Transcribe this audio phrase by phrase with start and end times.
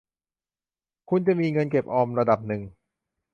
[1.09, 2.61] คุณจะมีเงินเก็บเงินออมระดับหนึ่ง